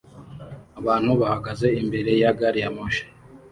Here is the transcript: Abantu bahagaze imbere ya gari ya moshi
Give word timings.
Abantu 0.79 1.11
bahagaze 1.21 1.67
imbere 1.81 2.11
ya 2.21 2.31
gari 2.39 2.59
ya 2.63 2.69
moshi 2.75 3.03